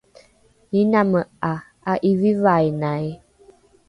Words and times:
iname 0.79 1.21
’a 1.51 1.53
a’ivivainai 1.91 3.07